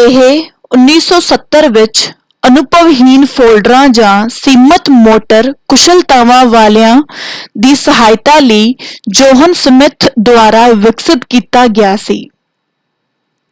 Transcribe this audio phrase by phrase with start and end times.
[0.00, 0.18] ਇਹ
[0.72, 2.02] 1970 ਵਿੱਚ
[2.42, 6.94] ਅਨੁਭਵਹੀਨ ਫੋਲਡਰਾਂ ਜਾਂ ਸੀਮਤ ਮੋਟਰ ਕੁਸ਼ਲਤਾਵਾਂ ਵਾਲਿਆ
[7.58, 8.72] ਦੀ ਸਹਾਇਤਾ ਲਈ
[9.12, 12.20] ਜੌਹਨ ਸਮਿੱਥ ਦੁਆਰਾ ਵਿਕਸਿਤ ਕੀਤਾ ਗਿਆ ਸੀ।